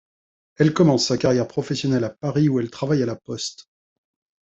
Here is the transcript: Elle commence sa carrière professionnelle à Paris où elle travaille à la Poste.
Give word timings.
Elle 0.57 0.73
commence 0.73 1.05
sa 1.05 1.17
carrière 1.19 1.47
professionnelle 1.47 2.03
à 2.05 2.09
Paris 2.09 2.49
où 2.49 2.59
elle 2.59 2.71
travaille 2.71 3.03
à 3.03 3.05
la 3.05 3.15
Poste. 3.15 3.69